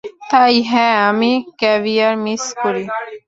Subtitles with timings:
[0.31, 1.31] তাই, হ্যাঁ, আমি
[1.59, 2.83] ক্যাভিয়ার মিস করি।